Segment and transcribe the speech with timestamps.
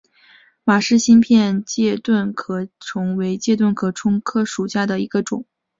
[0.63, 1.61] 马氏新片
[2.01, 5.45] 盾介壳虫为盾介壳虫科新片盾介壳虫属下的一个种。